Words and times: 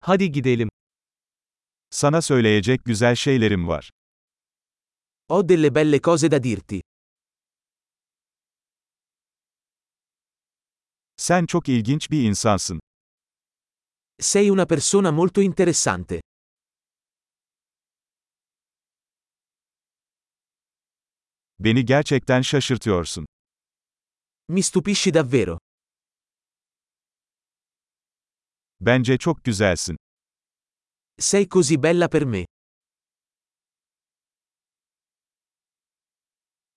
Hadi 0.00 0.32
gidelim. 0.32 0.68
Sana 1.90 2.22
söyleyecek 2.22 2.84
güzel 2.84 3.14
şeylerim 3.14 3.68
var. 3.68 3.90
Ho 5.28 5.48
delle 5.48 5.74
belle 5.74 6.00
cose 6.00 6.30
da 6.30 6.42
dirti. 6.42 6.80
Sen 11.16 11.46
çok 11.46 11.68
ilginç 11.68 12.10
bir 12.10 12.22
insansın. 12.22 12.80
Sei 14.20 14.50
una 14.52 14.66
persona 14.66 15.12
molto 15.12 15.42
interessante. 15.42 16.20
Beni 21.58 21.84
gerçekten 21.84 22.42
şaşırtıyorsun. 22.42 23.26
Mi 24.48 24.62
stupisci 24.62 25.14
davvero. 25.14 25.58
Bence 28.80 29.18
çok 29.18 29.44
güzelsin. 29.44 29.96
Sei 31.18 31.48
così 31.48 31.82
bella 31.82 32.08
per 32.08 32.24
me. 32.24 32.46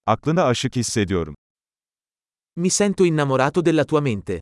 Aklına 0.05 0.44
aşık 0.44 0.76
hissediyorum. 0.76 1.36
Mi 2.55 2.70
sento 2.70 3.05
innamorato 3.05 3.66
della 3.66 3.86
tua 3.86 4.02
mente. 4.02 4.41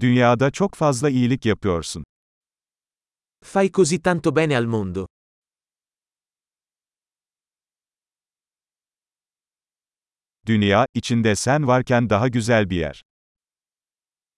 Dünyada 0.00 0.50
çok 0.50 0.74
fazla 0.74 1.10
iyilik 1.10 1.46
yapıyorsun. 1.46 2.04
Fai 3.44 3.70
così 3.72 4.02
tanto 4.02 4.36
bene 4.36 4.56
al 4.56 4.64
mondo. 4.64 5.06
Dünya, 10.46 10.86
içinde 10.94 11.36
sen 11.36 11.66
varken 11.66 12.10
daha 12.10 12.28
güzel 12.28 12.70
bir 12.70 12.76
yer. 12.76 13.02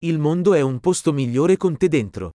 Il 0.00 0.18
mondo 0.18 0.54
è 0.54 0.62
un 0.62 0.78
posto 0.78 1.12
migliore 1.12 1.56
con 1.56 1.74
te 1.74 1.92
dentro. 1.92 2.32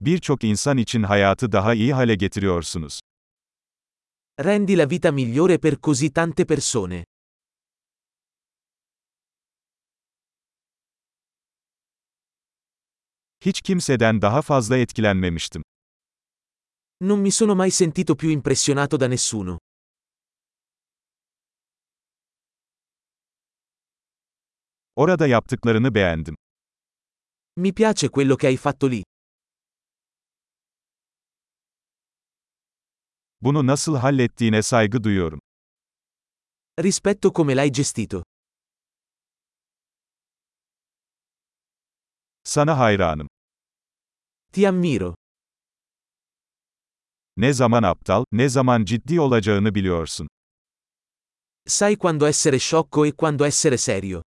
Birçok 0.00 0.44
insan 0.44 0.76
için 0.76 1.02
hayatı 1.02 1.52
daha 1.52 1.74
iyi 1.74 1.94
hale 1.94 2.14
getiriyorsunuz. 2.14 3.00
Rendi 4.44 4.78
la 4.78 4.90
vita 4.90 5.12
migliore 5.12 5.58
per 5.58 5.76
così 5.82 6.12
tante 6.12 6.44
persone. 6.44 7.04
Hiç 13.40 13.60
kimseden 13.60 14.22
daha 14.22 14.42
fazla 14.42 14.76
etkilenmemiştim. 14.76 15.62
Non 17.04 17.20
mi 17.20 17.30
sono 17.30 17.54
mai 17.54 17.70
sentito 17.70 18.14
più 18.14 18.30
impressionato 18.30 18.96
da 18.96 19.06
nessuno. 19.06 19.58
Orada 24.94 25.26
yaptıklarını 25.26 25.94
beğendim. 25.94 26.34
Mi 27.56 27.72
piace 27.72 28.08
quello 28.08 28.36
che 28.36 28.46
hai 28.46 28.56
fatto 28.56 28.86
lì. 28.88 29.02
Bunu 33.40 33.66
nasıl 33.66 33.96
hallettiğine 33.96 34.62
saygı 34.62 35.04
duyuyorum. 35.04 35.40
Rispetto 36.78 37.32
come 37.32 37.54
l'hai 37.56 37.72
gestito. 37.72 38.22
Sana 42.44 42.78
hayranım. 42.78 43.28
Ti 44.52 44.68
ammiro. 44.68 45.14
Ne 47.38 47.52
zaman 47.52 47.82
aptal, 47.82 48.24
ne 48.32 48.48
zaman 48.48 48.84
ciddi 48.84 49.20
olacağını 49.20 49.74
biliyorsun. 49.74 50.28
Sai 51.68 51.96
quando 51.96 52.28
essere 52.28 52.58
sciocco 52.58 53.06
e 53.06 53.12
quando 53.12 53.46
essere 53.46 53.78
serio. 53.78 54.22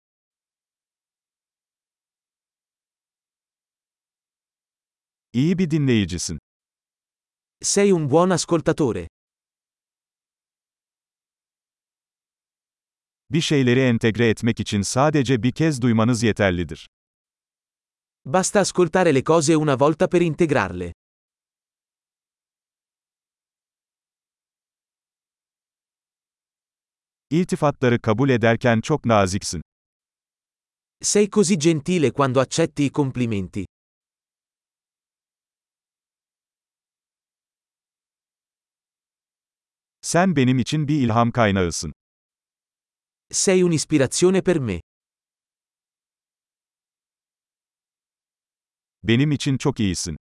İyi 5.33 5.57
bir 5.57 5.71
dinleyicisin. 5.71 6.39
Sei 7.61 7.93
un 7.93 8.09
buon 8.11 8.29
ascoltatore. 8.29 9.07
Bir 13.31 13.41
şeyleri 13.41 13.79
entegre 13.79 14.29
etmek 14.29 14.59
için 14.59 14.81
sadece 14.81 15.43
bir 15.43 15.51
kez 15.51 15.81
duymanız 15.81 16.23
yeterlidir. 16.23 16.89
Basta 18.25 18.59
ascoltare 18.59 19.15
le 19.15 19.23
cose 19.23 19.57
una 19.57 19.79
volta 19.79 20.09
per 20.09 20.21
integrarle. 20.21 20.93
İltifatları 27.31 28.01
kabul 28.01 28.29
ederken 28.29 28.81
çok 28.81 29.05
naziksin. 29.05 29.61
Sei 31.01 31.29
così 31.29 31.59
gentile 31.59 32.11
quando 32.11 32.39
accetti 32.39 32.83
i 32.85 32.91
complimenti. 32.91 33.65
Sen 40.01 40.35
benim 40.35 40.59
için 40.59 40.87
bir 40.87 41.01
ilham 41.01 41.31
kaynağısın. 41.31 41.93
Sei 43.31 43.63
un'ispirazione 43.63 44.41
per 44.41 44.59
me. 44.59 44.81
Benim 49.03 49.31
için 49.31 49.57
çok 49.57 49.79
iyisin. 49.79 50.17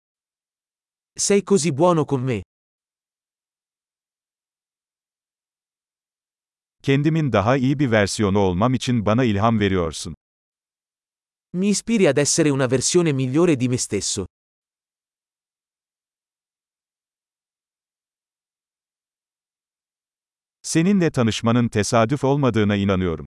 Sei 1.16 1.44
così 1.44 1.76
buono 1.78 2.06
con 2.06 2.22
me. 2.22 2.42
Kendimin 6.86 7.32
daha 7.32 7.56
iyi 7.56 7.78
bir 7.78 7.90
versiyonu 7.90 8.38
olmam 8.38 8.74
için 8.74 9.06
bana 9.06 9.24
ilham 9.24 9.60
veriyorsun. 9.60 10.14
Mi 11.52 11.68
ispiri 11.68 12.08
ad 12.08 12.16
essere 12.16 12.52
una 12.52 12.70
versione 12.70 13.12
migliore 13.12 13.60
di 13.60 13.68
me 13.68 13.78
stesso. 13.78 14.26
Seninle 20.62 21.10
tanışmanın 21.10 21.68
tesadüf 21.68 22.24
olmadığına 22.24 22.76
inanıyorum. 22.76 23.26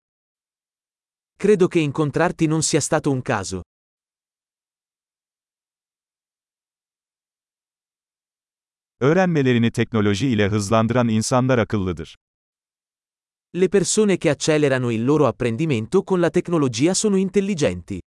Credo 1.41 1.69
che 1.69 1.79
incontrarti 1.81 2.49
non 2.49 2.61
sia 2.61 2.81
stato 2.81 3.11
un 3.11 3.21
caso. 3.27 3.63
Öğrenmelerini 8.99 9.71
teknoloji 9.71 10.27
ile 10.27 10.47
hızlandıran 10.47 11.07
insanlar 11.07 11.57
akıllıdır. 11.57 12.15
Le 13.57 13.67
persone 13.67 14.17
che 14.17 14.29
accelerano 14.29 14.91
il 14.91 15.03
loro 15.03 15.25
apprendimento 15.25 16.03
con 16.03 16.19
la 16.19 16.29
tecnologia 16.29 16.93
sono 16.93 17.15
intelligenti. 17.15 17.99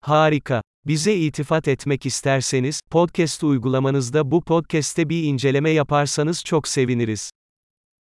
Harika. 0.00 0.60
Bize 0.84 1.12
itifat 1.12 1.68
etmek 1.68 2.04
isterseniz, 2.04 2.80
podcast 2.90 3.42
uygulamanızda 3.42 4.30
bu 4.30 4.44
podcast'te 4.44 5.08
bir 5.08 5.22
inceleme 5.22 5.70
yaparsanız 5.70 6.44
çok 6.44 6.68
seviniriz. 6.68 7.30